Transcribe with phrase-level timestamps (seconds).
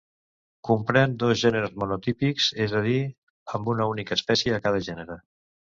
[0.69, 2.99] Comprèn dos gèneres monotípics, és a dir,
[3.59, 5.23] amb una única espècie a cada gènere.